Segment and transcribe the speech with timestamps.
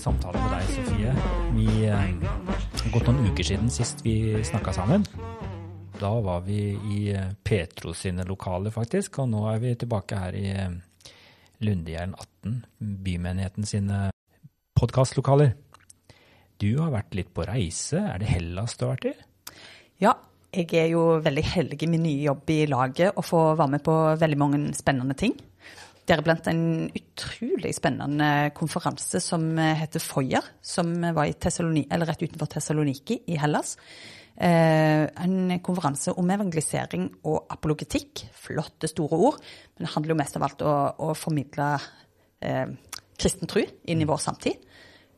[0.00, 1.14] samtale med deg, Sofie.
[1.56, 1.96] Vi eh,
[2.80, 5.04] har gått noen uker siden sist vi snakka sammen.
[6.00, 10.38] Da var vi i eh, Petro sine lokaler, faktisk, og nå er vi tilbake her
[10.38, 10.78] i Lundegjern
[11.60, 12.54] Lundejern 18,
[13.04, 14.06] bymenigheten sine
[14.80, 15.52] podkastlokaler.
[16.60, 18.00] Du har vært litt på reise.
[18.00, 19.14] Er det Hellas du har vært i?
[20.00, 20.14] Ja,
[20.56, 23.84] jeg er jo veldig heldig i min nye jobb i laget og får være med
[23.84, 25.36] på veldig mange spennende ting.
[26.10, 31.28] Deriblant en utrolig spennende konferanse som heter Foyer, som var
[32.08, 33.76] rett utenfor Tessaloniki i Hellas.
[34.40, 38.24] Eh, en konferanse om evangelisering og apologetikk.
[38.34, 39.40] Flotte, store ord.
[39.76, 41.74] Men det handler jo mest av alt om å, å formidle
[42.40, 42.72] eh,
[43.20, 44.64] kristen tro inn i vår samtid.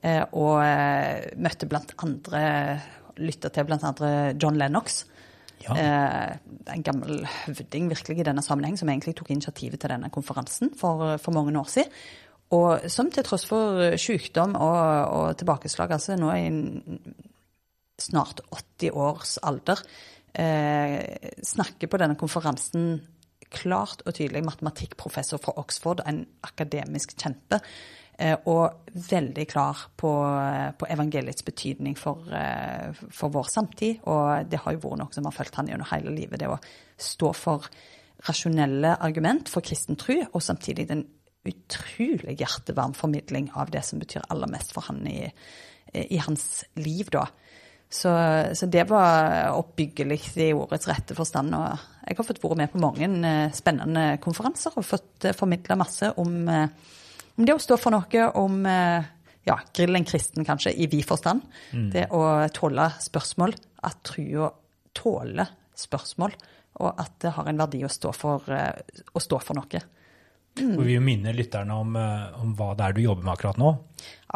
[0.02, 2.42] Eh, og eh, møtte blant andre
[3.22, 5.02] Lytta til blant andre John Lennox.
[5.62, 5.76] Ja.
[5.78, 10.72] Eh, en gammel høvding virkelig i denne sammenheng, som egentlig tok initiativet til denne konferansen
[10.78, 11.92] for, for mange år siden.
[12.52, 16.50] Og som til tross for sykdom og, og tilbakeslag, altså nå i
[18.02, 19.80] snart 80 års alder,
[20.36, 23.00] eh, snakker på denne konferansen
[23.52, 27.60] klart og tydelig matematikkprofessor fra Oxford, en akademisk kjempe.
[28.22, 30.10] Eh, og veldig klar på,
[30.78, 34.04] på evangeliets betydning for, eh, for, vår samtid.
[34.10, 36.38] Og det har jo vært noe som har fulgt han gjennom hele livet.
[36.42, 36.60] Det å
[37.02, 37.66] stå for
[38.28, 41.06] rasjonelle argument for kristen tro, og samtidig den
[41.48, 45.24] utrolig hjertevarm formidling av det som betyr aller mest for han i,
[45.90, 47.26] i hans liv, da.
[47.92, 48.12] Så,
[48.54, 51.56] så, det var oppbyggelig i ordets rette forstand.
[51.58, 56.14] Og jeg har fått være med på mange eh, spennende konferanser og fått formidla masse
[56.22, 56.46] om
[57.36, 59.10] om det å stå for noe, om eh,
[59.48, 61.44] ja, grill en kristen, kanskje, i vid forstand.
[61.72, 61.88] Mm.
[61.94, 63.56] Det å tåle spørsmål.
[63.82, 64.52] At trua
[64.94, 65.48] tåler
[65.78, 66.36] spørsmål,
[66.84, 69.82] og at det har en verdi å stå for, eh, å stå for noe.
[70.52, 70.74] Mm.
[70.76, 73.70] Og vi minne lytterne om, eh, om, hva det er du jobber med akkurat nå.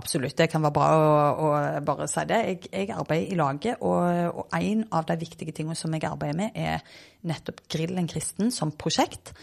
[0.01, 1.11] Absolutt, det kan være bra å,
[1.45, 1.51] å
[1.85, 2.41] bare si det.
[2.49, 6.41] Jeg, jeg, arbeider i laget, og, og en av de viktige tingene som jeg arbeider
[6.41, 6.81] med, er
[7.29, 9.35] nettopp Grill en kristen som prosjekt.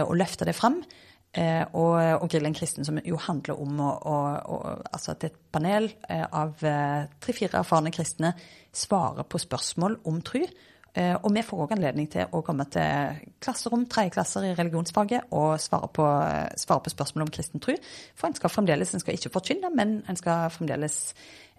[0.00, 0.80] og løfte det fram.
[1.32, 4.16] Eh, og, og Grill en kristen, som jo handler om å, å,
[4.52, 4.58] å,
[4.92, 8.34] altså at et panel eh, av eh, tre-fire erfarne kristne
[8.68, 10.42] svarer på spørsmål om tro.
[10.92, 15.54] Eh, og vi får òg anledning til å komme til klasserom, tredjeklasser i religionsfaget og
[15.62, 16.08] svare på,
[16.60, 17.78] svare på, spørsmål om kristen tro.
[18.12, 20.98] For en skal fremdeles, en skal ikke forkynne, men en skal fremdeles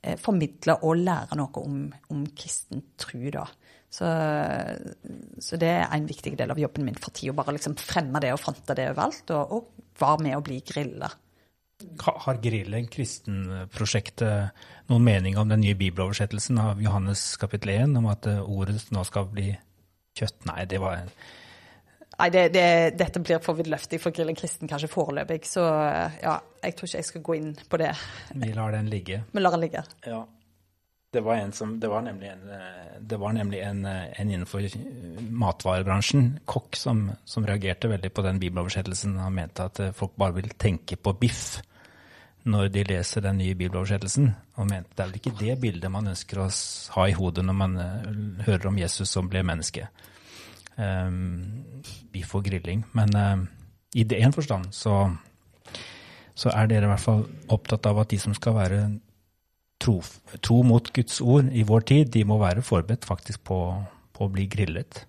[0.04, 3.48] eh, formidle og lære noe om, om kristen tro, da.
[3.94, 4.08] Så,
[5.38, 7.36] så, det er en viktig del av jobben min for tida.
[7.38, 11.12] Bare liksom fremme det og fronte det overalt, og, og være med å bli grilla.
[12.02, 18.30] Har Grillen kristenprosjektet noen mening om den nye bibeloversettelsen av Johannes kapittel 1, om at
[18.42, 19.52] ordet nå skal bli
[20.18, 20.46] kjøtt?
[20.50, 21.06] Nei, det var
[22.14, 22.66] Nei, det, det,
[23.00, 25.64] dette blir for vidløftig for Grillen kristen kanskje foreløpig, så
[26.22, 27.90] ja, jeg tror ikke jeg skal gå inn på det.
[28.38, 29.24] Vi lar den ligge.
[29.34, 29.82] Vi lar den ligge.
[30.06, 30.22] Ja.
[31.14, 32.48] Det var, som, det var, nemlig, en,
[33.06, 34.66] det var nemlig en, en, innenfor
[35.30, 39.20] matvarebransjen, kokk, som, som, reagerte veldig på den bibeloversettelsen.
[39.22, 41.60] Han mente at folk bare vil tenke på biff
[42.44, 44.32] når de leser den nye bibeloversettelsen.
[44.60, 46.50] Og mente det er vel ikke det bildet man ønsker å
[46.98, 48.10] ha i hodet når man eh,
[48.48, 49.88] hører om Jesus som ble menneske.
[50.76, 51.64] Um,
[52.12, 52.84] biff og grilling.
[52.98, 53.46] Men uh,
[53.96, 54.98] i det én forstand så,
[56.36, 58.84] så er dere i hvert fall opptatt av at de som skal være
[59.84, 59.98] tro,
[60.40, 63.60] tro, mot Guds ord i vår tid, de må være forberedt faktisk på,
[64.14, 65.04] på, å bli grillet.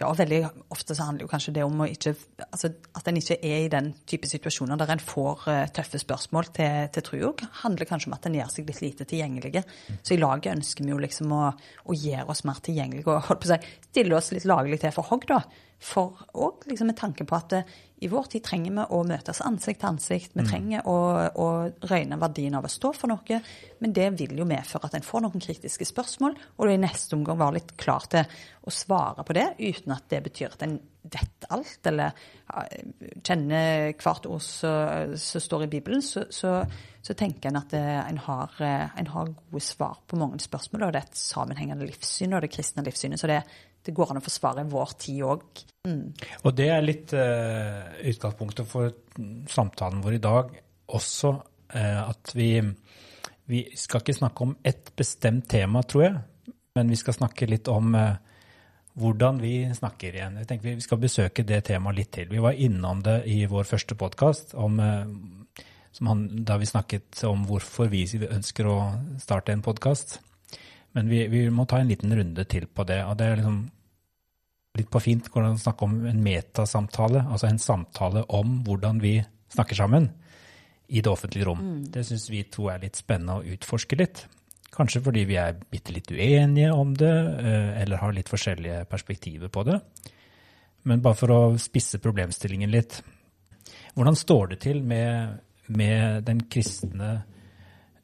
[0.00, 0.38] Ja, veldig
[0.72, 2.14] ofte så handler jo kanskje det om ikke,
[2.46, 6.48] altså, at en ikke er i den type situasjoner der en får uh, tøffe spørsmål
[6.56, 7.32] til, til tro.
[7.60, 9.62] handler kanskje om at en gjør seg litt lite tilgjengelige.
[10.00, 11.50] Så i laget ønsker vi jo liksom å,
[11.84, 14.96] å gjøre oss mer tilgjengelige og holdt på å si, stille oss litt laglig til
[14.96, 15.42] for hogg, da.
[15.80, 19.42] For òg liksom med tanke på at uh, i vår tid trenger vi å møtes
[19.44, 20.32] ansikt til ansikt.
[20.32, 20.48] Vi mm.
[20.48, 20.96] trenger å,
[21.36, 21.48] å
[21.90, 23.40] røyne verdien av å stå for noe.
[23.84, 27.16] Men det vil jo medføre at en får noen kritiske spørsmål, og det i neste
[27.18, 28.24] omgang være litt klar til
[28.64, 30.78] å svare på det, uten at det betyr at en
[31.12, 32.16] vet alt, eller
[33.20, 36.04] kjenner hvert ord som står i Bibelen.
[36.04, 36.62] Så, så,
[37.02, 40.86] så tenker en at eh, en, har, eh, en, har, gode svar på mange spørsmål,
[40.86, 43.20] og det er et sammenhengende livssyn og det kristne livssynet.
[43.20, 43.42] så det
[43.86, 45.62] det går an å forsvare vår tid òg.
[45.88, 46.12] Mm.
[46.44, 48.92] Og det er litt uh, utgangspunktet for
[49.48, 50.50] samtalen vår i dag
[50.92, 51.30] også,
[51.72, 52.50] uh, at vi,
[53.48, 56.20] vi skal ikke snakke om ett bestemt tema, tror jeg,
[56.76, 58.18] men vi skal snakke litt om uh,
[59.00, 60.40] hvordan vi snakker igjen.
[60.42, 62.28] Jeg tenker Vi skal besøke det temaet litt til.
[62.28, 64.52] Vi var innom det i vår første podkast,
[65.98, 68.78] da vi snakket om hvorfor vi ønsker å
[69.18, 70.20] starte en podkast.
[70.92, 73.04] Men vi, vi, må ta en liten runde til på det.
[73.04, 73.60] og det er liksom
[74.78, 79.18] litt på fint hvordan å snakke om en metasamtale, altså en samtale om hvordan vi
[79.50, 80.10] snakker sammen.
[80.90, 81.60] i det offentlige rom.
[81.62, 81.82] Mm.
[81.94, 84.24] Det syns vi to er litt spennende å utforske litt.
[84.74, 87.12] Kanskje fordi vi er bitte litt uenige om det,
[87.44, 89.78] eh, eller har litt forskjellige perspektiver på det.
[90.82, 93.02] Men bare for å spisse problemstillingen litt.
[93.94, 95.38] Hvordan står det til med,
[95.76, 97.10] med den kristne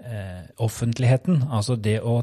[0.01, 1.43] eh, offentligheten?
[1.51, 2.21] Altså det å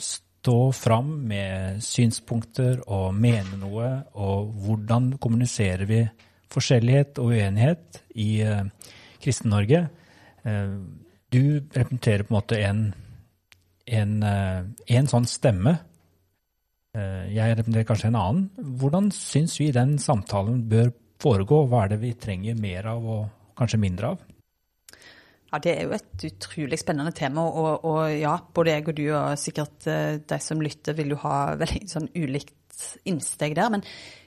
[0.00, 6.04] stå fram med synspunkter og mene noe, og hvordan kommuniserer vi
[6.52, 8.62] forskjellighet og uenighet i eh,
[9.22, 9.82] Kristen-Norge?
[10.46, 10.78] Eh,
[11.34, 11.42] du
[11.74, 12.86] representerer på en måte en,
[13.86, 14.62] en, eh,
[14.98, 15.74] en sånn stemme.
[16.96, 18.46] Eh, jeg representerer kanskje en annen.
[18.80, 21.64] Hvordan syns vi den samtalen bør foregå?
[21.68, 23.26] Hva er det vi trenger mer av og
[23.58, 24.25] kanskje mindre av?
[25.56, 27.46] Ja, Det er jo et utrolig spennende tema.
[27.48, 29.88] Og, og, ja, både jeg og du og sikkert
[30.28, 32.52] de som lytter, vil jo ha veldig sånn ulikt
[33.08, 33.72] innsteg der.
[33.72, 33.84] Men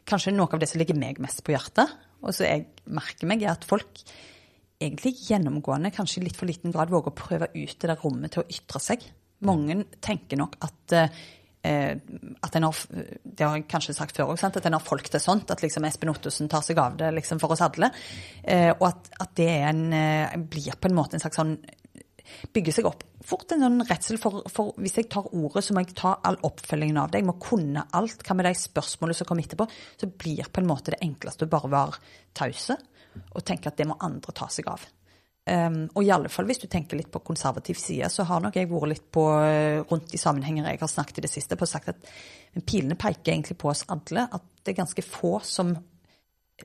[0.09, 3.45] kanskje noe av det som ligger meg mest på hjertet, og så jeg merker meg,
[3.45, 4.01] er at folk
[4.79, 8.33] egentlig gjennomgående kanskje i litt for liten grad våger å prøve ut det der rommet
[8.33, 9.05] til å ytre seg.
[9.45, 11.21] Mange tenker nok at, eh,
[11.61, 15.19] at en har Det har jeg kanskje sagt før òg, at en har folk til
[15.19, 15.51] sånt.
[15.51, 17.91] At liksom Espen Ottosen tar seg av det liksom for oss alle.
[18.43, 21.57] Eh, og at, at det en, eh, blir på en måte en slags sånn
[22.53, 25.83] bygger seg opp fort en sånn redsel for, for, hvis jeg tar ordet, så må
[25.83, 27.21] jeg ta all oppfølgingen av det.
[27.21, 28.23] Jeg må kunne alt.
[28.25, 29.67] Hva med de spørsmålene som kommer etterpå?
[29.99, 31.99] Så blir på en måte det enkleste å bare være
[32.37, 32.79] tause
[33.19, 34.85] og tenke at det må andre ta seg av.
[35.49, 38.57] Um, og i alle fall hvis du tenker litt på konservativ side, så har nok
[38.59, 41.65] jeg vært litt på, eh, rundt i sammenhenger jeg har snakket i det siste, på
[41.65, 42.09] å sagt at
[42.67, 44.27] pilene peker egentlig på oss alle.
[44.29, 45.71] At det er ganske få som,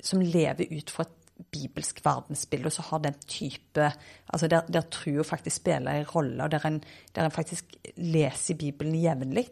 [0.03, 1.25] som lever ut fra et
[1.55, 3.89] bibelsk verdensbilde, og så har den type
[4.29, 6.83] altså Der, der tro faktisk spiller en rolle, og der en,
[7.15, 9.49] der en faktisk leser Bibelen jevnlig.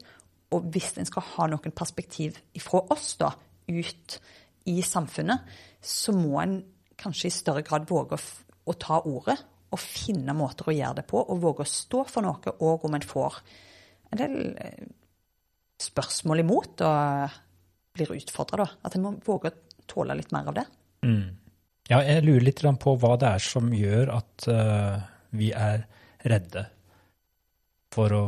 [0.53, 3.33] Og hvis en skal ha noen perspektiv ifra oss da,
[3.69, 4.21] ut
[4.67, 5.41] i samfunnet,
[5.81, 6.61] så må en
[6.99, 8.23] kanskje i større grad våge å,
[8.65, 9.39] å, ta ordet
[9.73, 12.97] og finne måter å gjøre det på, og våge å stå for noe òg om
[12.99, 13.39] en får
[14.13, 14.83] en del eh,
[15.81, 17.39] spørsmål imot og
[17.97, 18.69] blir utfordra, da.
[18.85, 20.67] At en må våge å tåle litt mer av det.
[21.05, 21.25] Mm.
[21.91, 25.03] Ja, jeg lurer litt på hva det er som gjør at uh,
[25.35, 25.87] vi er
[26.29, 26.67] redde
[27.93, 28.25] for å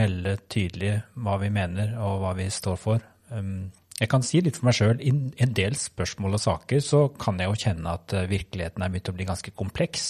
[0.00, 3.04] melde tydelig hva vi mener og hva vi står for.
[3.30, 3.68] Um,
[4.00, 4.98] jeg kan si litt for meg sjøl.
[4.98, 5.12] I
[5.44, 9.10] en del spørsmål og saker så kan jeg jo kjenne at eh, virkeligheten er begynt
[9.12, 10.08] å bli ganske kompleks.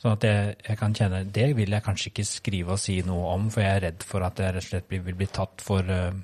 [0.00, 3.34] Sånn at jeg, jeg, kan kjenne Det vil jeg kanskje ikke skrive og si noe
[3.34, 5.88] om, for jeg er redd for at jeg rett og slett vil bli tatt for
[5.88, 6.16] uh,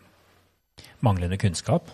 [1.05, 1.89] manglende kunnskap.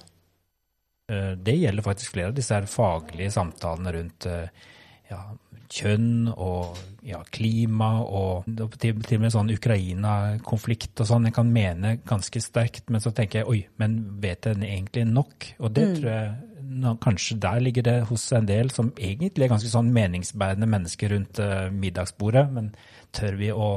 [1.10, 4.66] Uh, det gjelder faktisk flere av disse faglige samtalene rundt uh,
[5.10, 5.22] ja,
[5.69, 8.49] kjønn og ja, klima og
[8.81, 11.29] til, til og med sånn Ukraina-konflikt og sånn.
[11.29, 15.50] Jeg kan mene ganske sterkt, men så tenker jeg oi, men vet jeg egentlig nok?
[15.61, 15.94] Og det mm.
[15.99, 20.69] tror jeg kanskje der ligger det hos en del som egentlig er ganske sånn meningsbærende
[20.69, 22.75] mennesker rundt uh, middagsbordet, men
[23.12, 23.71] tør vi å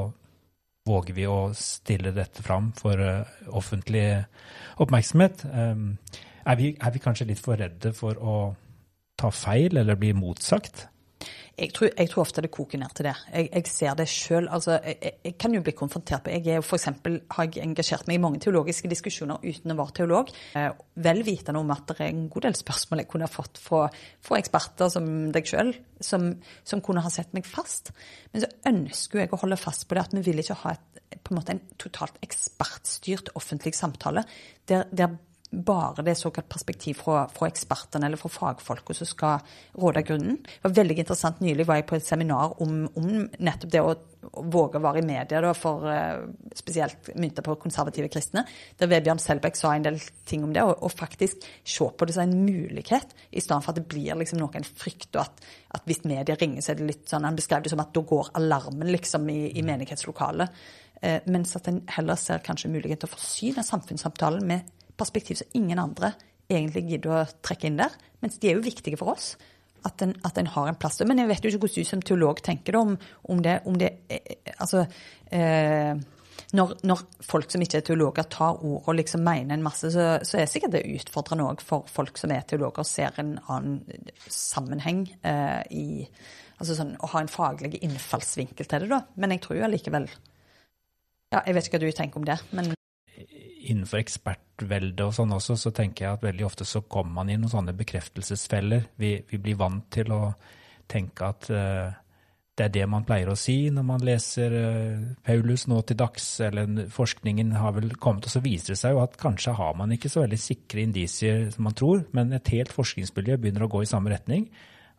[0.82, 3.20] Våger vi å stille dette fram for uh,
[3.54, 4.24] offentlig
[4.82, 5.44] oppmerksomhet?
[5.46, 5.92] Um,
[6.42, 8.32] er, vi, er vi kanskje litt for redde for å
[9.14, 10.88] ta feil eller bli motsagt?
[11.58, 13.14] Jeg tror, jeg tror, ofte det koker ned til det.
[13.32, 14.48] Jeg, jeg ser det sjøl.
[14.52, 18.08] Altså, jeg, jeg, kan jo bli konfrontert på Jeg er for eksempel, har jeg engasjert
[18.08, 20.32] meg i mange teologiske diskusjoner uten å være teolog.
[20.58, 20.70] Eh,
[21.04, 23.82] vel vitende om at det er en god del spørsmål jeg kunne ha fått fra,
[24.24, 26.30] fra eksperter som deg sjøl, som,
[26.64, 27.92] som, kunne ha sett meg fast.
[28.32, 31.02] Men så ønsker jeg å holde fast på det at vi vil ikke ha et,
[31.22, 34.24] på en måte en totalt ekspertstyrt offentlig samtale
[34.70, 35.18] der, der
[35.52, 39.42] bare det såkalt perspektiv fra, fra ekspertene eller fra fagfolka som skal
[39.76, 40.38] råde grunnen.
[40.40, 41.42] Det var veldig interessant.
[41.44, 43.92] Nylig var jeg på et seminar om, om nettopp det å,
[44.32, 46.24] våge å være i media, da, for uh,
[46.56, 48.46] spesielt mynter på konservative kristne.
[48.80, 52.16] Der Vebjørn Selbekk sa en del ting om det, og, og faktisk se på det
[52.16, 55.88] som en mulighet, i stedet for at det blir liksom noe en frykter at, at
[55.88, 58.32] hvis media ringer, så er det litt sånn Han beskrev det som at da går
[58.40, 60.62] alarmen liksom i, i menighetslokalet.
[61.02, 65.58] Uh, mens at en heller ser kanskje mulighet til å forsyne samfunnssamtalen med perspektiv som
[65.58, 66.14] ingen andre
[66.52, 67.94] egentlig gidder å trekke inn der.
[68.22, 69.34] Mens de er jo viktige for oss.
[69.86, 71.00] At en, at en har en plass.
[71.06, 72.96] Men jeg vet jo ikke hvordan du som teolog tenker om,
[73.34, 73.96] om, det, om det
[74.54, 74.84] Altså
[75.34, 75.98] eh,
[76.56, 80.06] når, når, folk som ikke er teologer, tar ord og liksom mener en masse, så,
[80.26, 84.12] så er sikkert det utfordrende òg for folk som er teologer, og ser en annen
[84.28, 85.86] sammenheng eh, i
[86.62, 89.00] Altså sånn å ha en faglig innfallsvinkel til det, da.
[89.18, 90.04] Men jeg tror jo allikevel
[91.32, 92.68] Ja, jeg vet ikke hva du tenker om det, men
[93.70, 97.38] innenfor ekspertvelde og sånn også, så tenker jeg at veldig ofte så kommer man i
[97.38, 98.88] noen sånne bekreftelsesfeller.
[99.00, 100.22] Vi, vi blir vant til å
[100.90, 101.92] tenke at uh,
[102.58, 106.26] det er det man pleier å si når man leser uh, Paulus nå til dags,
[106.44, 109.94] eller forskningen har vel kommet, og så viser det seg jo at kanskje har man
[109.94, 113.84] ikke så veldig sikre indisier som man tror, men et helt forskningsmiljø begynner å gå
[113.86, 114.50] i samme retning.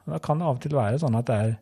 [0.04, 1.56] Og da kan det av og til være sånn at det er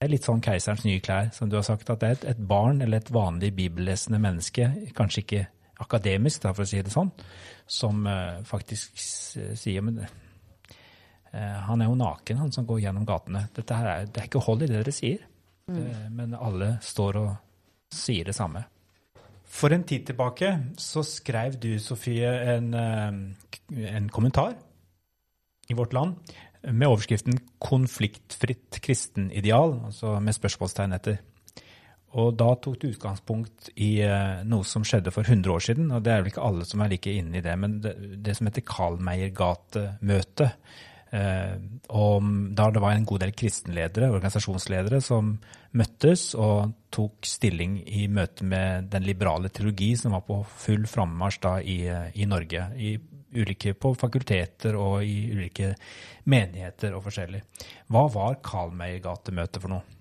[0.00, 1.90] Det er litt sånn keiserens nye klær, som du har sagt.
[1.92, 5.42] At det er et, et barn eller et vanlig bibellesende menneske, kanskje ikke
[5.80, 7.12] akademisk, da, for å si det sånn,
[7.70, 10.08] som uh, faktisk sier men uh,
[11.68, 13.46] Han er jo naken, han som går gjennom gatene.
[13.56, 15.24] Dette her er, det er ikke hold i det dere sier,
[15.70, 15.78] mm.
[15.78, 17.32] uh, men alle står og
[17.94, 18.64] sier det samme.
[19.50, 24.54] For en tid tilbake så skrev du, Sofie, en, en kommentar
[25.70, 26.30] i Vårt Land
[26.62, 31.18] med overskriften 'Konfliktfritt kristenideal', altså med spørsmålstegn etter.
[32.18, 36.02] Og da tok du utgangspunkt i uh, noe som skjedde for 100 år siden, og
[36.02, 38.50] det er vel ikke alle som er like inne i det, men det, det som
[38.50, 40.56] heter Karlmeiergate-møtet.
[41.10, 45.32] Og da det var en god del kristenledere, organisasjonsledere, som
[45.74, 51.40] møttes og tok stilling i møte med den liberale teologi som var på full frammarsj
[51.42, 51.78] da i,
[52.14, 52.66] i Norge.
[52.78, 52.94] I
[53.30, 55.74] ulike på fakulteter og i ulike
[56.30, 57.42] menigheter og forskjellig.
[57.90, 59.99] Hva var Karlmeiergate-møtet for noe?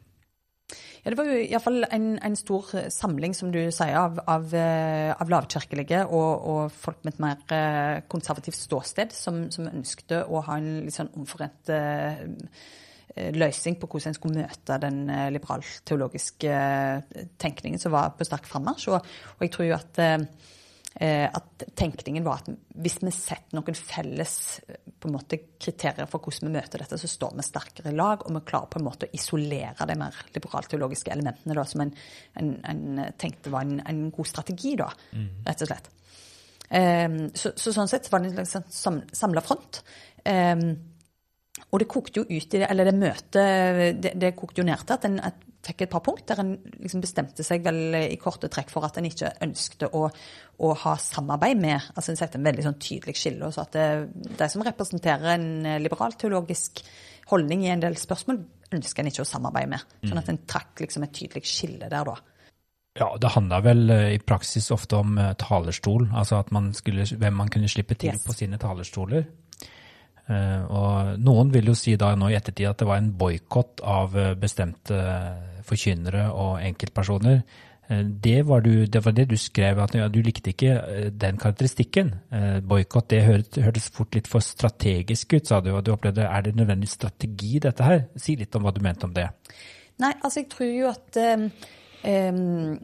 [1.03, 5.13] Ja, Det var jo iallfall en, en stor samling, som du sier, av, av, eh,
[5.15, 10.43] av lavkirkelige og, og, folk med et mer eh, konservativt ståsted, som, som ønskte å
[10.47, 11.73] ha en litt sånn omforent
[13.19, 14.99] løsning på hvordan en skulle møte den
[15.33, 16.59] liberalteologiske
[17.41, 18.91] tenkningen som var på sterk frammarsj.
[18.93, 20.19] Og, og, jeg tror jo at Eh,
[20.99, 22.47] at tenkningen var at
[22.81, 24.33] hvis vi setter noen felles
[24.99, 28.25] på en måte, kriterier for hvordan vi møter dette, så står vi sterkere i lag,
[28.25, 31.93] og vi klarer på en måte å isolere de mer liberalteologiske elementene da, som en,
[32.41, 32.83] en, en,
[33.21, 35.29] tenkte var en, en, god strategi, da, mm.
[35.47, 35.89] rett og slett.
[36.69, 38.83] Um, så, så, sånn sett var det en slags
[39.17, 39.81] samla front.
[40.25, 40.73] Um,
[41.69, 44.81] og det kokte jo ut i det, eller det møtet det, det kokte jo ned
[44.85, 45.19] til at en,
[45.65, 48.97] fikk et par punkt der en liksom bestemte seg vel i korte trekk for at
[48.97, 53.17] en ikke ønskte å, å ha samarbeid med altså En setter en veldig sånn tydelig
[53.19, 53.43] skille.
[53.45, 53.87] og så at det,
[54.39, 55.49] De som representerer en
[55.83, 56.81] liberal teologisk
[57.29, 58.39] holdning i en del spørsmål,
[58.73, 59.95] ønsker en ikke å samarbeide med.
[60.07, 62.17] Sånn at en trakk liksom et tydelig skille der, da.
[62.99, 67.05] Ja, det handla vel eh, i praksis ofte om eh, talerstol, altså at man skulle,
[67.05, 68.25] hvem man kunne slippe til yes.
[68.25, 69.27] på sine talerstoler.
[70.29, 73.81] Uh, og noen vil jo si da nå i ettertid at det var en boikott
[73.81, 74.99] av bestemte
[75.69, 77.41] forkynnere og enkeltpersoner.
[77.89, 81.39] Eh, det var, du, det var, det du skrev, at du likte ikke eh, den
[81.41, 82.13] karakteristikken.
[82.31, 85.71] Eh, boikott det hørtes fort litt for strategisk ut, sa du.
[85.73, 88.05] og du opplevde, Er det nødvendig strategi, dette her?
[88.15, 89.29] Si litt om hva du mente om det.
[89.99, 92.77] Nei, altså jeg tror jo at um,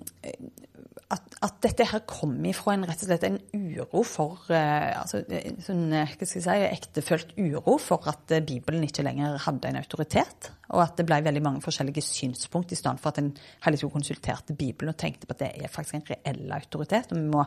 [1.13, 5.21] at, at, dette her kommer fra en, rett og slett en uro for uh, altså,
[5.61, 9.77] sånn, hva skal jeg si, ektefølt uro for at uh, Bibelen ikke lenger hadde en
[9.77, 10.49] autoritet.
[10.73, 13.33] Og at det ble veldig mange forskjellige synspunkt, i stedet for at en
[13.65, 17.13] heller ikke konsulterte Bibelen og tenkte på at det er faktisk en reell autoritet.
[17.13, 17.45] og vi må,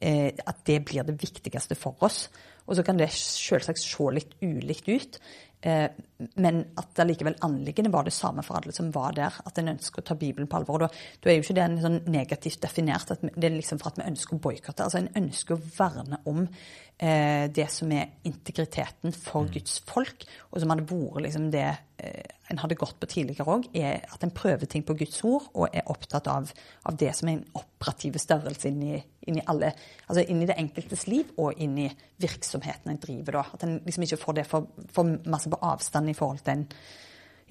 [0.00, 2.28] eh, At det blir det viktigste for oss.
[2.66, 5.18] Og så kan det selvsagt se litt ulikt ut.
[5.66, 5.90] Eh,
[6.34, 9.34] men at allikevel anliggende var det samme for alle som var der.
[9.44, 10.84] At en ønsker å ta Bibelen på alvor.
[10.84, 10.88] Da,
[11.22, 13.10] da er jo ikke det en sånn negativt definert.
[13.26, 14.86] Det er liksom for at vi ønsker å boikotte.
[14.86, 16.44] Altså en ønsker å verne om
[16.98, 19.52] eh, det som er integriteten for mm.
[19.56, 23.68] Guds folk, og som hadde vært liksom det eh, en hadde gått på tidligere òg,
[23.76, 26.52] er at en prøver ting på Guds ord og er opptatt av,
[26.86, 29.72] av det som er en operativ størrelse inni, inni alle,
[30.06, 31.88] altså inni det enkeltes liv og inni
[32.22, 33.40] virksomheten en driver.
[33.40, 33.48] Da.
[33.56, 36.68] At en liksom ikke får det for, for masse på avstand i forhold til en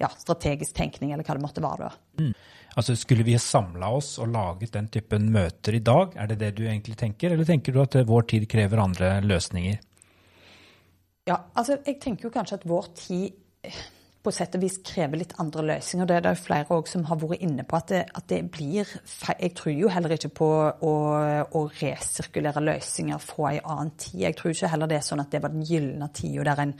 [0.00, 1.88] ja, strategisk tenkning, eller hva det måtte være.
[1.88, 2.22] da.
[2.22, 2.32] Mm.
[2.76, 6.40] Altså, Skulle vi ha samla oss og laget den typen møter i dag, er det
[6.42, 9.78] det du egentlig tenker, eller tenker du at vår tid krever andre løsninger?
[11.26, 13.72] Ja, altså jeg tenker jo kanskje at vår tid
[14.26, 16.06] på sett og vis krever litt andre løsninger.
[16.06, 18.86] Det er det flere som har vært inne på at det, at det blir
[19.38, 20.48] Jeg tror jo heller ikke på
[20.90, 20.94] å,
[21.46, 24.20] å resirkulere løsninger fra en annen tid.
[24.24, 26.74] Jeg tror ikke heller det er sånn at det var den gylne tida der en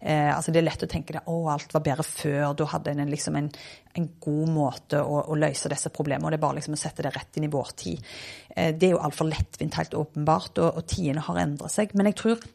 [0.00, 2.52] eh, altså Det er lett å tenke at alt var bedre før.
[2.58, 3.50] Da hadde en liksom en,
[3.98, 6.26] en god måte å, å, løse disse problemene.
[6.26, 8.06] og Det er bare liksom å sette det rett inn i vår tid.
[8.54, 11.94] Eh, det er jo altfor lettvint, helt åpenbart, og, og tidene har endret seg.
[11.98, 12.48] Men jeg tror,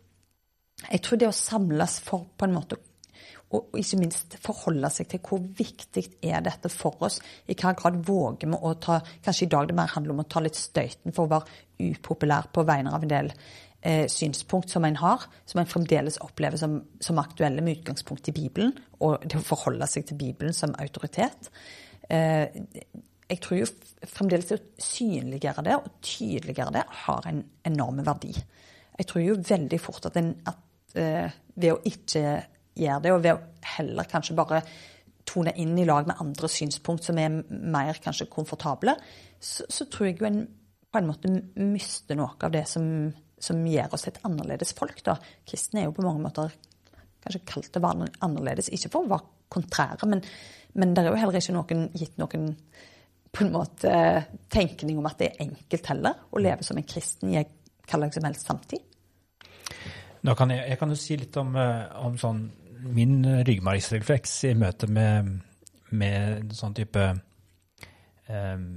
[0.87, 2.81] jeg tror det å samles for på en måte
[3.53, 7.19] og ikke minst forholde seg til hvor viktig er dette for oss.
[7.45, 10.29] I hva grad våger vi å ta Kanskje i dag det mer handler om å
[10.29, 13.31] ta litt støyten for å være upopulær på vegne av en del
[13.83, 18.35] eh, synspunkt som en har, som en fremdeles opplever som, som, aktuelle med utgangspunkt i
[18.35, 18.73] Bibelen,
[19.03, 21.51] og det å forholde seg til Bibelen som autoritet.
[22.09, 22.47] Eh,
[23.29, 23.69] jeg tror jo
[24.09, 28.33] fremdeles det å synliggjøre det og tydeliggjøre det har en enorm verdi.
[28.93, 32.25] Jeg tror jo veldig fort at, en, at eh, ved å ikke
[32.73, 34.63] gjøre det, og ved å heller kanskje bare
[35.27, 38.97] tone inn i lag med andre synspunkt som er mer kanskje komfortable,
[39.39, 40.43] så, så tror jeg jo en
[40.93, 42.85] på en måte mister noe av det som,
[43.43, 45.01] som gjør oss et annerledes folk.
[45.05, 45.17] da.
[45.47, 46.53] Kristne er jo på mange måter
[47.23, 48.71] kanskje kalt det være annerledes.
[48.75, 50.23] Ikke for å være kontrære, men,
[50.79, 52.53] men det er jo heller ikke noen, gitt noen
[53.33, 53.91] på en måte
[54.53, 58.27] tenkning om at det er enkelt heller å leve som en kristen i hva som
[58.27, 58.83] helst samtid.
[60.23, 62.45] Nå kan jeg, jeg kan jo si litt om, eh, om sånn,
[62.93, 65.33] min ryggmargsrefleks i møte med,
[65.95, 67.03] med sånn type
[68.27, 68.67] um,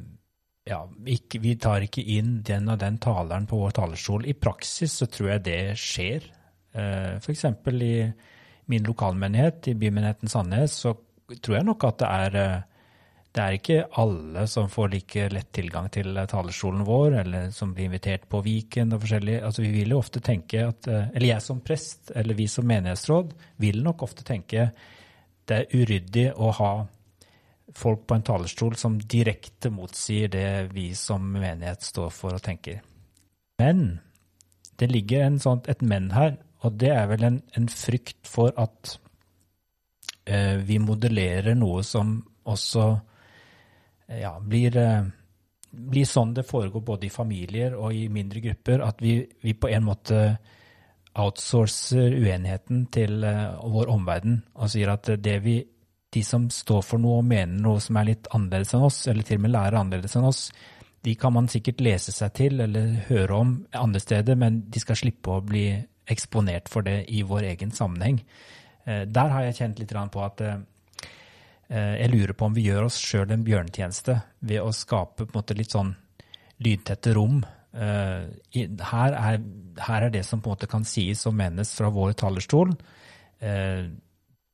[0.67, 4.27] ja, ikke, vi tar ikke inn den og den taleren på vår talerstol.
[4.27, 6.31] I praksis så tror jeg det skjer.
[6.77, 7.45] Uh, F.eks.
[7.47, 7.93] i
[8.73, 10.97] min lokalmenighet, i bymenigheten Sandnes, så
[11.39, 12.65] tror jeg nok at det er uh,
[13.37, 17.91] det er ikke alle som får like lett tilgang til talerstolen vår, eller som blir
[17.91, 19.35] invitert på Viken og forskjellig.
[19.45, 22.65] Altså, vi vil jo ofte tenke at eh, Eller jeg som prest, eller vi som
[22.65, 24.71] menighetsråd, vil nok ofte tenke
[25.47, 26.71] det er uryddig å ha
[27.77, 32.81] folk på en talerstol som direkte motsier det vi som menighet står for og tenker.
[33.61, 33.99] Men
[34.77, 38.53] det ligger en sånt, et men her, og det er vel en, en frykt for
[38.61, 38.97] at
[40.27, 42.87] eh, vi modellerer noe som også
[44.21, 45.09] ja, blir, eh,
[45.71, 49.71] blir, sånn det foregår både i familier og i mindre grupper, at vi, vi på
[49.73, 50.21] en måte
[51.17, 55.61] outsourcer uenigheten til eh, vår omverden og sier at det vi,
[56.17, 59.27] de som står for noe og mener noe som er litt annerledes enn oss, eller
[59.27, 60.47] til og med lærer annerledes enn oss,
[61.07, 64.99] de kan man sikkert lese seg til eller høre om andre steder, men de skal
[64.99, 65.69] slippe å bli
[66.11, 68.23] eksponert for det i vår egen sammenheng.
[68.87, 70.57] Uh, der har jeg kjent litt på at uh,
[71.67, 75.57] Eh, jeg lurer på om vi gjør oss sjøl en bjørnetjeneste ved å skape måte
[75.59, 75.93] litt sånn
[76.63, 77.41] lydtette rom.
[77.75, 78.27] Eh,
[78.93, 79.41] her er,
[79.89, 82.77] her er det som på en måte kan sies og menes fra vår talerstol.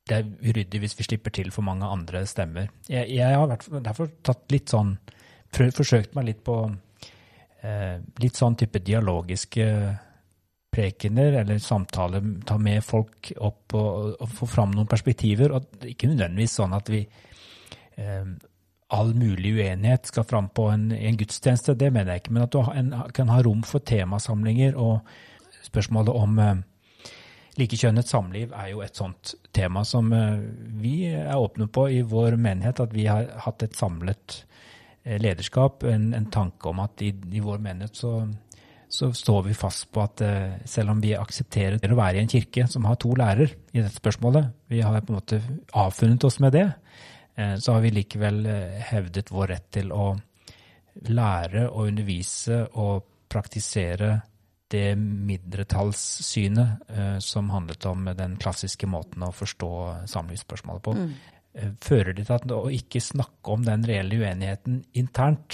[0.03, 2.71] Eh, det er uryddig hvis vi slipper til for mange andre stemmer.
[2.89, 4.97] Jeg, jeg har derfor tatt litt sånn
[5.53, 6.55] Forsøkt meg litt på
[8.23, 9.67] litt sånn type dialogiske
[10.73, 15.53] prekener eller samtaler, ta med folk opp og, og få fram noen perspektiver.
[15.53, 17.03] og Ikke nødvendigvis sånn at vi
[18.01, 18.31] eh,
[18.97, 22.35] all mulig uenighet skal fram på en, en, gudstjeneste, det mener jeg ikke.
[22.37, 24.79] Men at du en, kan ha rom for temasamlinger.
[24.81, 26.65] Og spørsmålet om eh,
[27.61, 30.39] likekjønnet samliv er jo et sånt tema som eh,
[30.81, 32.81] vi er åpne på i vår menighet.
[32.81, 34.39] At vi har hatt et samlet
[35.05, 38.17] eh, lederskap, en, en tanke om at i, i vår menighet så
[38.93, 42.29] så står vi fast på at eh, selv om vi aksepterer å være i en
[42.29, 45.39] kirke som har to lærer i dette spørsmålet, vi har på en måte
[45.81, 46.67] avfunnet oss med det,
[47.33, 48.43] så har vi likevel
[48.91, 50.11] hevdet vår rett til å
[51.09, 54.11] lære og undervise og praktisere
[54.73, 56.71] det mindretallssynet
[57.23, 59.71] som handlet om den klassiske måten å forstå
[60.11, 60.93] samlivsspørsmålet på.
[60.97, 61.13] Mm.
[61.85, 65.51] Fører det til at å ikke snakke om den reelle uenigheten internt,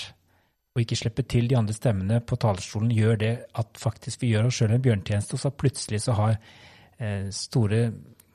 [0.79, 4.47] og ikke slippe til de andre stemmene på talerstolen, gjør det at faktisk vi gjør
[4.47, 6.37] oss sjøl en bjørntjeneste, og så plutselig så har
[7.03, 7.81] eh, store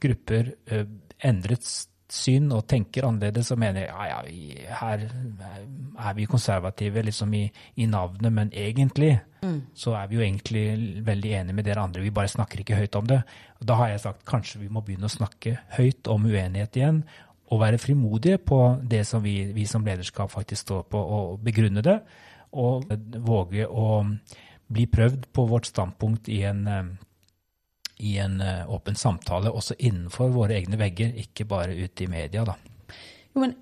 [0.04, 0.84] grupper eh,
[1.24, 1.64] endret
[2.14, 7.44] syn og tenker annerledes og mener ja, ja, vi, her er vi konservative liksom i,
[7.82, 9.60] i navnet, men egentlig mm.
[9.78, 10.66] så er vi jo egentlig
[11.06, 12.04] veldig enige med dere andre.
[12.06, 13.22] Vi bare snakker ikke høyt om det.
[13.60, 17.02] Og da har jeg sagt kanskje vi må begynne å snakke høyt om uenighet igjen.
[17.54, 21.84] Og være frimodige på det som vi, vi som lederskap faktisk står på, og begrunne
[21.86, 22.00] det
[22.54, 22.86] og
[23.26, 24.04] våge å
[24.74, 26.84] bli prøvd på vårt standpunkt i en, eh,
[27.98, 32.46] i en eh, åpen samtale, også innenfor våre egne vegger, ikke bare ute i media.
[32.48, 32.58] Da.
[33.34, 33.56] Jo, men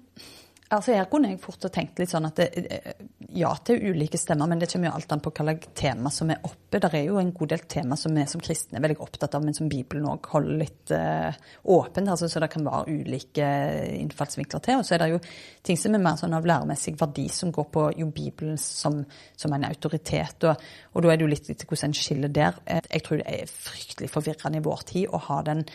[0.71, 2.93] Altså Her kunne jeg fort tenkt litt sånn at det,
[3.35, 6.39] ja til ulike stemmer, men det kommer jo alt an på slags tema som er
[6.47, 6.79] oppe.
[6.79, 9.43] Det er jo en god del tema som vi som kristne er veldig opptatt av,
[9.43, 11.35] men som Bibelen òg holder litt uh,
[11.75, 12.11] åpent.
[12.13, 13.51] Altså, så det kan være ulike
[13.99, 14.79] innfallsvinkler til.
[14.79, 15.21] Og så er det jo
[15.67, 19.01] ting som er mer sånn av læremessig verdi, som går på jo Bibelen som,
[19.35, 20.47] som en autoritet.
[20.47, 22.63] Og, og, da er det jo litt, etter hvordan en skiller der.
[22.87, 25.67] Jeg tror det er fryktelig forvirrende i vår tid å ha den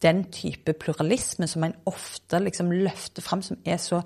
[0.00, 3.98] den type pluralisme som en ofte liksom løfter fram, som er så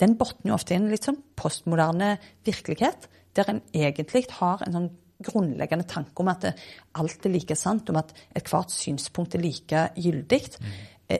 [0.00, 4.76] Den botner jo ofte i en litt sånn postmoderne virkelighet, der en egentlig har en
[4.76, 4.90] sånn
[5.24, 6.48] grunnleggende tanke om at
[6.98, 10.42] alt er like sant, om at ethvert synspunkt er like gyldig.
[10.58, 10.74] Mm.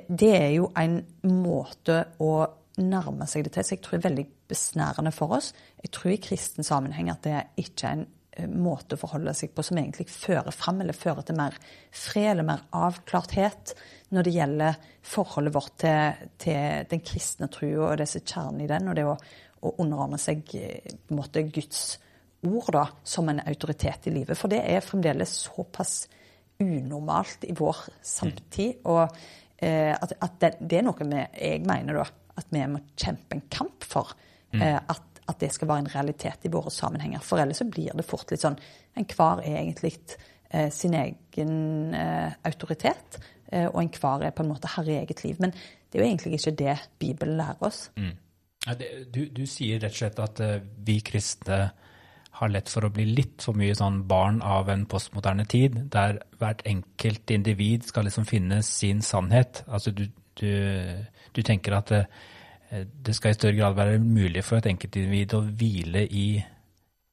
[0.08, 2.34] Det er jo en måte å
[2.82, 3.66] nærme seg det til.
[3.66, 5.52] Så jeg tror det er veldig besnærende for oss.
[5.82, 8.06] Jeg tror i kristen sammenheng at det ikke er en
[8.36, 11.58] eh, måte å forholde seg på som egentlig fører fram, eller fører til mer
[11.94, 13.76] fred eller mer avklarthet
[14.14, 18.88] når det gjelder forholdet vårt til, til den kristne trua og disse kjernen i den,
[18.90, 19.14] og det å,
[19.64, 21.84] å underordne seg eh, på en måte Guds
[22.44, 24.38] ord da, som en autoritet i livet.
[24.38, 26.04] For det er fremdeles såpass
[26.62, 28.80] unormalt i vår samtid.
[28.80, 28.92] Mm.
[28.92, 29.02] Og
[29.58, 32.06] eh, at, at det, det, er noe vi, jeg mener da,
[32.38, 34.14] at vi må kjempe en kamp for.
[34.52, 34.62] Mm.
[34.62, 37.24] Eh, at, at, det skal være en realitet i våre sammenhenger.
[37.24, 38.60] For ellers så blir det fort litt sånn
[38.94, 39.96] Enhver er egentlig
[40.54, 43.18] eh, sin egen eh, autoritet.
[43.52, 45.40] Eh, og enhver er på en måte herre i eget liv.
[45.42, 47.88] Men det er jo egentlig ikke det Bibelen lærer oss.
[47.96, 48.14] Mm.
[49.12, 50.54] Du, du, sier rett og slett at uh,
[50.86, 51.58] vi kristne
[52.34, 56.16] har lett for å bli litt for mye sånn barn av en postmoderne tid, der
[56.40, 59.62] hvert enkelt individ skal liksom finne sin sannhet.
[59.68, 60.06] Altså du,
[60.40, 60.48] du,
[61.36, 62.02] du tenker at det,
[62.72, 66.26] det skal i større grad være mulig for et enkeltindivid å hvile i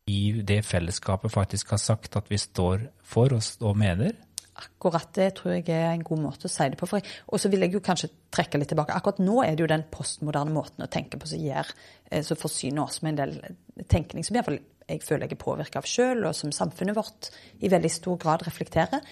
[0.09, 4.15] i det fellesskapet faktisk har sagt at vi står for og, og mener?
[4.61, 6.87] Akkurat det tror jeg er en god måte å si det på.
[6.91, 8.95] Og så vil jeg jo kanskje trekke litt tilbake.
[8.95, 11.71] Akkurat nå er det jo den postmoderne måten å tenke på som gjør,
[12.11, 15.79] eh, som forsyner oss med en del tenkning som iallfall jeg føler jeg er påvirka
[15.79, 17.29] av sjøl, og som samfunnet vårt
[17.63, 19.03] i veldig stor grad reflekterer.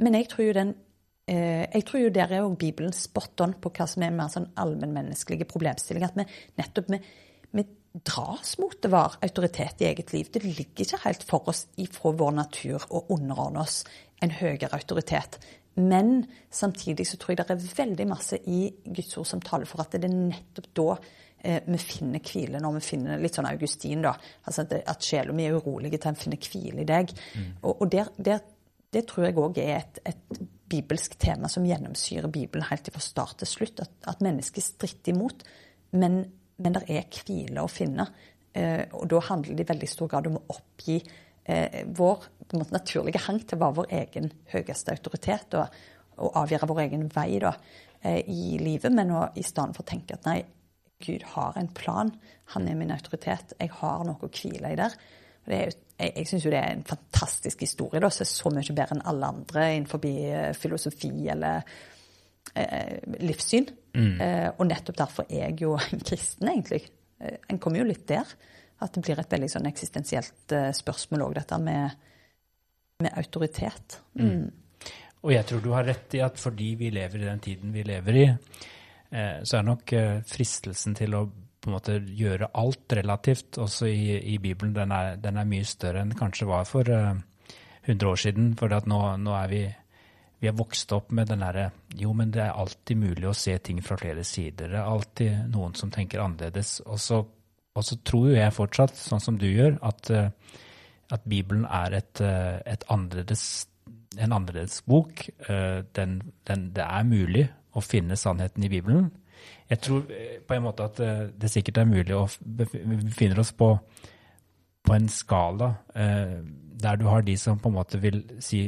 [0.00, 0.74] Men jeg tror jo den
[1.28, 4.32] eh, jeg tror jo der er jo Bibelen spot on på hva som er mer
[4.32, 6.12] sånn allmennmenneskelige problemstillinger.
[6.12, 7.25] At vi nettopp med, med
[8.04, 10.28] dras mot det var autoritet i eget liv.
[10.32, 13.82] Det ligger ikke helt for oss ifra vår natur å underordne oss
[14.24, 15.38] en høyere autoritet.
[15.76, 19.84] Men samtidig så tror jeg det er veldig masse i Guds ord som taler for
[19.84, 20.88] at det er nettopp da
[21.44, 24.14] eh, vi finner hvile, når vi finner litt sånn Augustin, da.
[24.48, 27.12] Altså at, at sjela mi er urolig til en finner hvile i deg.
[27.12, 27.50] Mm.
[27.60, 28.40] Og, og der, der,
[28.96, 33.36] det tror jeg òg er et, et, bibelsk tema som gjennomsyrer Bibelen helt fra start
[33.38, 33.84] til slutt.
[33.84, 35.44] At, at mennesket stritter imot.
[35.94, 36.24] Men
[36.62, 38.06] men det er hvile å finne.
[38.56, 42.72] Eh, og da handler det i veldig stor grad om å oppgi eh, vår måte,
[42.72, 45.80] naturlige hang til være vår egen høyeste autoritet og,
[46.16, 47.52] og avgjøre vår egen vei da,
[48.00, 50.40] eh, i livet, men å, i stedet for å tenke at nei,
[51.04, 52.10] Gud har en plan,
[52.54, 54.94] han er min autoritet, jeg har noe å hvile i der.
[55.46, 58.76] Er, jeg jeg syns jo det er en fantastisk historie, da, som er så mye
[58.76, 61.60] bedre enn alle andre innenfor filosofi eller
[62.54, 63.68] eh, livssyn.
[63.96, 64.20] Mm.
[64.20, 66.84] Eh, og nettopp derfor er jeg jo en kristen, egentlig.
[67.20, 68.36] Eh, en kommer jo litt der.
[68.84, 72.06] At det blir et veldig sånn eksistensielt eh, spørsmål òg, dette med,
[73.04, 74.00] med autoritet.
[74.20, 74.28] Mm.
[74.28, 74.90] Mm.
[75.24, 77.86] Og jeg tror du har rett i at fordi vi lever i den tiden vi
[77.88, 82.92] lever i, eh, så er nok eh, fristelsen til å på en måte gjøre alt
[82.94, 86.86] relativt, også i, i Bibelen, den er, den er, mye større enn kanskje var for
[86.86, 88.52] 100 år siden.
[88.60, 89.62] For nå, nå er vi
[90.38, 93.56] vi har vokst opp med den derre Jo, men det er alltid mulig å se
[93.64, 94.68] ting fra flere sider.
[94.68, 96.80] Det er alltid noen som tenker annerledes.
[96.84, 97.22] Og så,
[97.72, 100.28] og så tror jo jeg fortsatt, sånn som du gjør, at, eh,
[101.12, 103.66] at Bibelen er et, eh, et annerledes,
[104.18, 105.24] en annerledes bok.
[105.48, 109.08] Eh, den, den, det er mulig å finne sannheten i Bibelen.
[109.70, 110.04] Jeg tror
[110.46, 111.00] på en måte at
[111.38, 113.68] det sikkert er mulig å Vi befinner oss på,
[114.86, 118.62] på en skala der du har de som på en måte vil si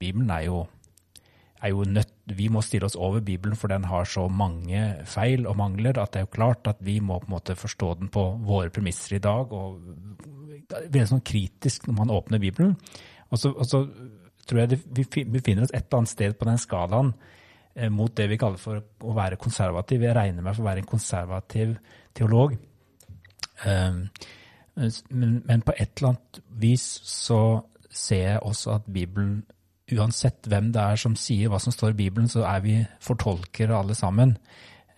[0.00, 0.64] Bibelen er jo
[1.66, 5.46] er jo nødt, Vi må stille oss over Bibelen, for den har så mange feil
[5.46, 8.08] og mangler at det er jo klart at vi må på en måte forstå den
[8.08, 9.52] på våre premisser i dag.
[9.52, 9.80] og
[10.70, 12.76] er sånn kritisk når man åpner Bibelen.
[13.30, 13.84] Og så, og så
[14.46, 17.12] tror jeg det, vi befinner oss et eller annet sted på den skalaen
[17.74, 20.02] eh, mot det vi kaller for å være konservativ.
[20.02, 21.76] Jeg regner meg for å være en konservativ
[22.14, 22.56] teolog.
[23.64, 24.06] Um,
[24.76, 27.40] men, men på et eller annet vis så
[27.88, 29.44] ser jeg også at Bibelen
[29.94, 33.76] uansett hvem det er som sier hva som står i Bibelen, så er vi fortolkere
[33.76, 34.36] alle sammen.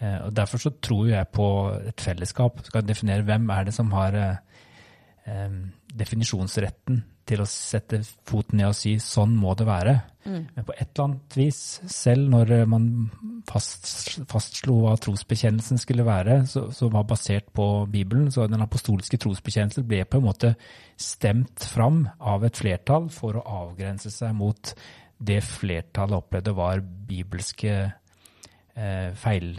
[0.01, 1.49] Eh, og Derfor så tror jeg på
[1.91, 2.63] et fellesskap.
[2.65, 4.41] Skal definere hvem er det som har eh,
[5.99, 9.95] definisjonsretten til å sette foten ned og si sånn må det være.
[10.25, 10.41] Mm.
[10.55, 11.61] Men på et eller annet vis,
[11.93, 12.87] selv når man
[13.49, 13.89] fast,
[14.31, 20.03] fastslo hva trosbekjennelsen skulle være, som var basert på Bibelen, så den apostoliske trosbekjennelsen ble
[20.09, 20.55] på en måte
[20.97, 24.75] stemt fram av et flertall for å avgrense seg mot
[25.19, 29.59] det flertallet opplevde var bibelske eh, feil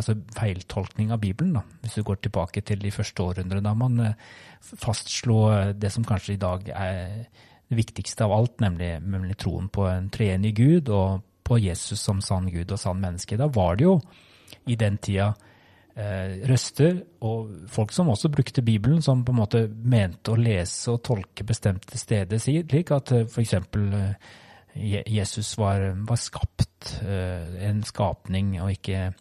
[0.00, 1.54] altså feiltolkning av Bibelen.
[1.58, 1.62] Da.
[1.82, 4.18] Hvis du går tilbake til de første århundrene, da man eh,
[4.72, 7.00] fastslo eh, det som kanskje i dag er
[7.68, 12.22] det viktigste av alt, nemlig, nemlig troen på en treenig Gud og på Jesus som
[12.24, 13.38] sann Gud og sann menneske.
[13.40, 13.98] Da var det jo
[14.70, 15.32] i den tida
[15.96, 20.94] eh, røster og folk som også brukte Bibelen, som på en måte mente å lese
[20.94, 23.58] og tolke bestemte steder slik at f.eks.
[24.74, 29.12] Jesus var, var skapt, en skapning, og ikke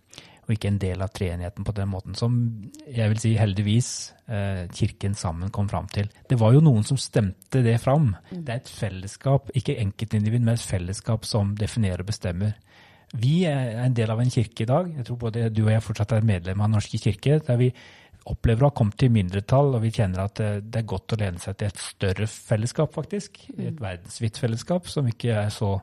[0.43, 2.35] og ikke en del av treenigheten på den måten som
[2.83, 3.89] jeg vil si heldigvis
[4.27, 6.09] eh, Kirken sammen kom fram til.
[6.29, 8.11] Det var jo noen som stemte det fram.
[8.29, 8.43] Mm.
[8.43, 12.57] Det er et fellesskap, ikke enkeltindivid, men et fellesskap som definerer og bestemmer.
[13.13, 14.89] Vi er en del av en kirke i dag.
[14.97, 17.39] Jeg tror både du og jeg fortsatt er medlem av Den norske kirke.
[17.45, 17.73] der vi
[18.25, 21.19] opplever å ha kommet til mindretall, og vi kjenner at eh, det er godt å
[21.19, 23.45] lene seg til et større fellesskap, faktisk.
[23.57, 23.79] Et mm.
[23.83, 25.77] verdensvidt fellesskap som ikke er så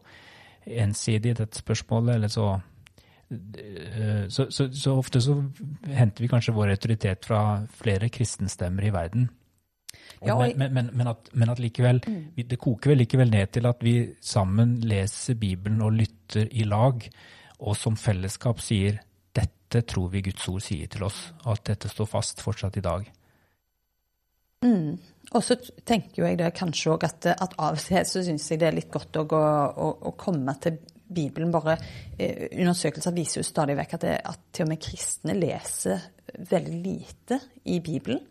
[0.64, 2.61] ensidig i dette spørsmålet, eller så
[4.29, 5.37] så, så, så, ofte så
[5.87, 7.43] henter vi kanskje vår autoritet fra
[7.79, 9.29] flere kristenstemmer i verden.
[10.21, 12.40] Ja, og, men, men, men, at, men, at, likevel, mm.
[12.51, 17.07] det koker vel likevel ned til at vi sammen leser Bibelen og lytter i lag,
[17.61, 19.01] og som fellesskap sier
[19.37, 22.85] dette tror vi Guds ord sier til oss, og at dette står fast fortsatt i
[22.85, 23.09] dag.
[24.66, 24.99] Mm.
[25.31, 28.61] Og så tenker jeg det kanskje òg at, at, av og til så syns jeg
[28.61, 30.81] det er litt godt å, å, å komme til
[31.14, 31.53] Bibelen.
[31.53, 31.77] Bare
[32.18, 36.09] eh, Undersøkelser viser jo stadig vekk at, det, at til og med kristne leser
[36.51, 38.23] veldig lite i Bibelen.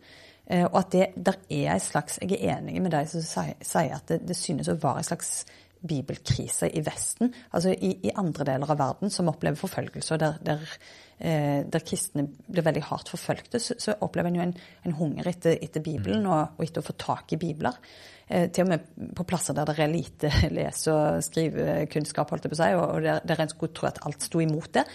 [0.50, 3.96] Eh, og at det der er en slags Jeg er enig med deg som sier
[3.96, 5.34] at det, det synes å være en slags
[5.80, 7.32] bibelkrise i Vesten.
[7.52, 10.76] Altså i, i, andre deler av verden som opplever forfølgelse, og der, der,
[11.18, 14.54] eh, der kristne blir veldig hardt forfølgte, så, så opplever en jo en,
[14.86, 16.30] en hunger etter, etter Bibelen mm.
[16.30, 17.80] og, og, etter å få tak i bibler.
[18.28, 22.54] Eh, til og med på plasser der det er lite lese- og skrivekunnskap, holdt jeg
[22.54, 24.86] på å si, og der, der en skulle tro at alt sto imot det.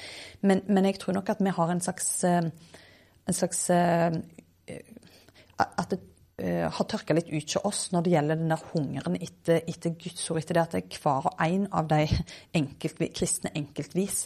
[0.45, 2.51] Men, men, jeg tror nok at vi har en slags, eh,
[3.25, 4.21] en slags eh,
[5.55, 6.03] at det
[6.41, 9.95] uh, har tørka litt ut hos oss når det gjelder den der hungeren etter, etter
[9.95, 12.03] Guds ord, etter det at hver og en av de
[12.59, 14.25] enkelt, kristne enkeltvis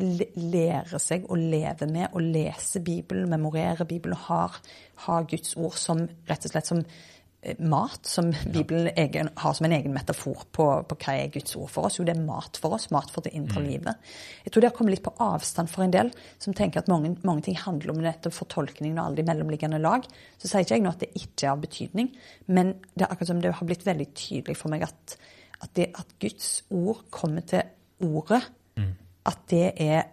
[0.00, 4.60] lærer seg å leve med å lese Bibelen, memorere Bibelen og
[5.04, 7.19] har Guds ord som rett og slett som Eh,
[7.58, 11.70] mat, som Bibelen egen, har som en egen metafor på, på, hva er Guds ord
[11.72, 11.96] for oss.
[11.96, 12.90] Jo, det er mat for oss.
[12.92, 13.68] Mat for det indre mm.
[13.68, 14.10] livet.
[14.44, 17.14] Jeg tror det har kommet litt på avstand for en del som tenker at mange,
[17.24, 20.04] mange ting handler om nettopp fortolkningen og alle de mellomliggende lag.
[20.36, 22.12] Så sier ikke jeg nå at det ikke er av betydning,
[22.52, 25.16] men det er akkurat som det har blitt veldig tydelig for meg at,
[25.62, 27.64] at, det, at Guds ord kommer til
[28.04, 28.44] ordet,
[28.76, 28.94] mm.
[29.32, 30.08] at det er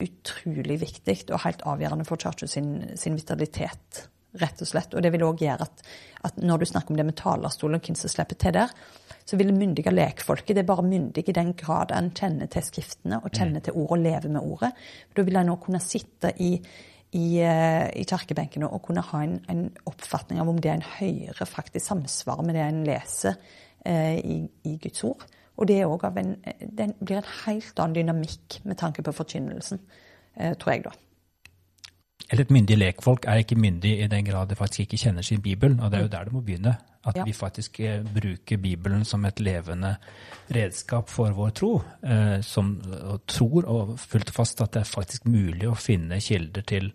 [0.00, 4.06] utrolig viktig og helt avgjørende for Churchill sin, sin vitalitet
[4.40, 4.94] rett og slett.
[4.94, 5.84] Og det vil òg gjøre at,
[6.28, 8.74] at, når du snakker om det med talerstolen og hvem som slipper til der,
[9.26, 13.18] så vil myndige lekfolket det er bare myndig i den grad en kjenner til skriftene
[13.22, 14.72] og kjenner til ordet og lever med ordet.
[15.16, 16.52] Da vil en òg kunne sitte i,
[17.10, 21.48] i, eh, i kirkebenkene og kunne ha en, en, oppfatning av om det en hører,
[21.48, 23.40] faktisk samsvarer med det en leser
[23.84, 25.26] eh, i, i, Guds ord.
[25.56, 29.80] Og det, en, det blir en helt annen dynamikk med tanke på forkynnelsen,
[30.36, 30.94] eh, tror jeg da.
[32.30, 35.42] Eller et myndig lekfolk er ikke myndig i den grad det faktisk ikke kjenner sin
[35.42, 35.78] bibel.
[35.80, 36.14] Og det er jo mm.
[36.16, 36.76] der det må begynne.
[37.06, 37.24] At ja.
[37.24, 39.94] vi faktisk eh, bruker Bibelen som et levende
[40.54, 41.74] redskap for vår tro.
[42.02, 46.18] Eh, som og tror og fullt og fast at det er faktisk mulig å finne
[46.20, 46.90] kilder til,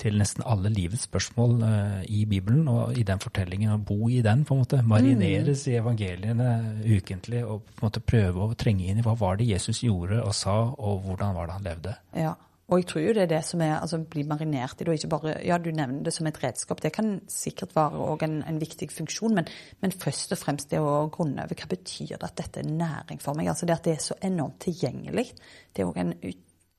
[0.00, 3.74] til nesten alle livets spørsmål eh, i Bibelen og i den fortellingen.
[3.76, 4.80] Og bo i den, på en måte.
[4.80, 5.74] Marineres mm.
[5.74, 6.50] i evangeliene
[6.96, 10.24] ukentlig og på en måte prøve å trenge inn i hva var det Jesus gjorde
[10.24, 11.96] og sa, og hvordan var det han levde.
[12.16, 12.32] Ja.
[12.72, 14.96] Og jeg tror jo det er det som er, altså bli marinert i det, og
[14.96, 16.80] ikke bare Ja, du nevner det som et redskap.
[16.80, 19.50] Det kan sikkert være òg en, en, viktig funksjon, men,
[19.82, 23.20] men, først og fremst det å grunne over hva betyr det at dette er næring
[23.20, 23.50] for meg?
[23.52, 25.28] Altså det at det er så enormt tilgjengelig.
[25.72, 26.16] Det er òg en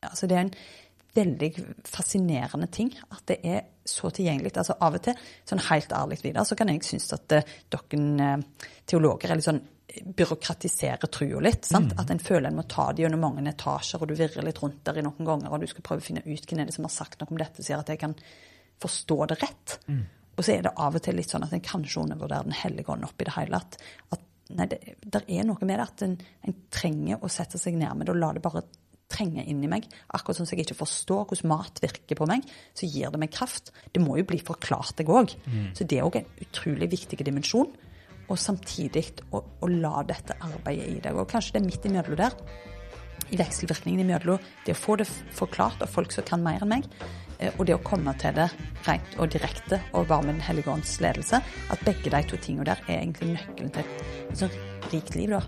[0.06, 0.52] Altså det er en
[1.16, 1.48] veldig
[1.88, 4.52] fascinerende ting at det er så tilgjengelig.
[4.58, 5.16] Altså Av og til,
[5.48, 8.02] sånn helt ærlig videre, så kan jeg synes at uh, dere
[8.38, 9.64] uh, teologer er litt sånn
[10.04, 11.70] byråkratisere trua litt.
[11.72, 11.92] Mm.
[12.02, 14.84] At en føler en må ta det gjennom mange etasjer, og du virrer litt rundt
[14.88, 16.88] der i noen ganger, og du skal prøve å finne ut hvem er det som
[16.88, 18.16] har sagt noe om dette, sier at jeg kan
[18.84, 19.76] forstå det rett.
[19.88, 20.06] Mm.
[20.36, 22.92] Og så er det av og til litt sånn at en kanskje undervurderer Den hellige
[22.92, 23.62] ånd oppi det hele.
[23.62, 23.78] At,
[24.12, 24.26] at
[24.58, 27.96] nei, det der er noe med det at en, en, trenger å sette seg ned
[27.96, 28.66] med det og la det bare
[29.16, 29.86] trenge inn i meg.
[30.18, 32.44] Akkurat som jeg ikke forstår hvordan mat virker på meg,
[32.76, 33.72] så gir det meg kraft.
[33.94, 35.38] Det må jo bli forklart, jeg òg.
[35.46, 35.68] Mm.
[35.78, 37.72] Så det er òg en utrolig viktig dimensjon
[38.30, 41.18] og samtidig å, å, la dette arbeidet i deg.
[41.18, 42.38] Og kanskje det er midt imellom der,
[43.34, 46.88] i vekselvirkningen imellom det å få det forklart av folk som kan mer enn meg,
[47.40, 48.50] eh, og det å komme til det
[48.88, 52.68] rent og direkte og være med Den hellige ånds ledelse, at begge de to tingene
[52.70, 55.42] der er egentlig nøkkelen til et sånt rikt liv, da.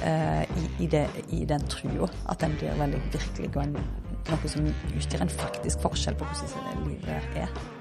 [0.00, 2.08] Eh, I, i, det, i den trua.
[2.32, 3.76] At den blir veldig virkelig og
[4.30, 7.79] noe som utgjør en faktisk forskjell på hvordan livet er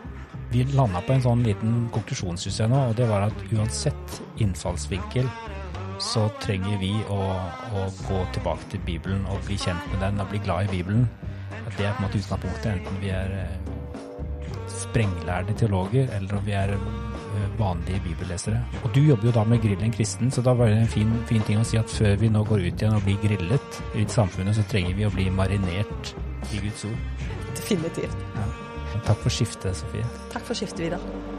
[0.52, 5.30] vi landa på en sånn liten konklusjonssystem nå, og det var at uansett innfallsvinkel
[6.02, 7.20] så trenger vi å,
[7.76, 11.10] å, gå tilbake til Bibelen og bli kjent med den og bli glad i Bibelen.
[11.76, 13.58] Det er på en måte utgangspunktet, enten vi er eh,
[14.72, 18.64] sprenglærde teologer eller om vi er eh, vanlige bibellesere.
[18.82, 21.44] Og du jobber jo da med Grillen kristen, så da var det en fin, fin,
[21.46, 24.58] ting å si at før vi nå går ut igjen og blir grillet i samfunnet,
[24.58, 26.16] så trenger vi å bli marinert
[26.50, 27.30] i Guds ord.
[27.60, 28.26] Definitivt.
[28.40, 28.50] Ja.
[29.06, 30.06] Takk for skiftet, Sofie.
[30.34, 31.39] Takk for skiftet, Vidar.